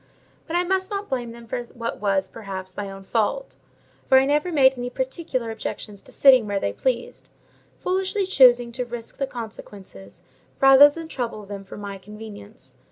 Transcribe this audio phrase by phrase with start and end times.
[0.47, 3.55] But I must not blame them for what was, perhaps, my own fault;
[4.09, 7.29] for I never made any particular objections to sitting where they pleased;
[7.77, 10.23] foolishly choosing to risk the consequences,
[10.59, 12.79] rather than trouble them for my convenience.